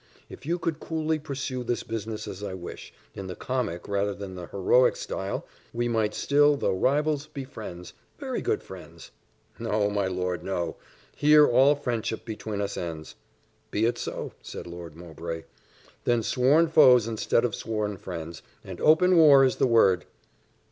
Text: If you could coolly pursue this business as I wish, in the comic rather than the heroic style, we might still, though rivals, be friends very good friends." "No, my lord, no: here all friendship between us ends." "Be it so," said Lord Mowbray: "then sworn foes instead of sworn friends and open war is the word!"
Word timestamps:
If 0.29 0.47
you 0.47 0.57
could 0.57 0.79
coolly 0.79 1.19
pursue 1.19 1.63
this 1.63 1.83
business 1.83 2.27
as 2.27 2.41
I 2.41 2.55
wish, 2.55 2.91
in 3.13 3.27
the 3.27 3.35
comic 3.35 3.87
rather 3.87 4.15
than 4.15 4.33
the 4.33 4.47
heroic 4.47 4.95
style, 4.95 5.45
we 5.73 5.87
might 5.87 6.15
still, 6.15 6.55
though 6.57 6.75
rivals, 6.75 7.27
be 7.27 7.43
friends 7.45 7.93
very 8.17 8.41
good 8.41 8.63
friends." 8.63 9.11
"No, 9.59 9.91
my 9.91 10.07
lord, 10.07 10.43
no: 10.43 10.77
here 11.15 11.45
all 11.47 11.75
friendship 11.75 12.25
between 12.25 12.61
us 12.61 12.77
ends." 12.77 13.13
"Be 13.69 13.85
it 13.85 13.99
so," 13.99 14.31
said 14.41 14.65
Lord 14.65 14.95
Mowbray: 14.95 15.43
"then 16.05 16.23
sworn 16.23 16.67
foes 16.67 17.07
instead 17.07 17.45
of 17.45 17.53
sworn 17.53 17.95
friends 17.95 18.41
and 18.63 18.81
open 18.81 19.15
war 19.17 19.45
is 19.45 19.57
the 19.57 19.67
word!" 19.67 20.05